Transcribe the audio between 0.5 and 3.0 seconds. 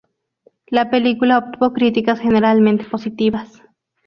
La película obtuvo críticas generalmente